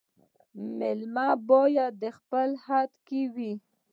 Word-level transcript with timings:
مېلمه 0.77 1.27
باید 1.49 1.93
په 2.01 2.09
خپل 2.17 2.49
حد 2.65 2.91
کي 3.07 3.21
وي 3.35 3.53